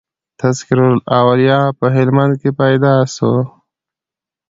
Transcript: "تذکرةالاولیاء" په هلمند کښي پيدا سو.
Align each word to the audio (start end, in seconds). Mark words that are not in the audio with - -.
"تذکرةالاولیاء" 0.39 1.75
په 1.79 1.85
هلمند 1.95 2.33
کښي 2.41 2.51
پيدا 2.61 2.93
سو. 3.15 3.31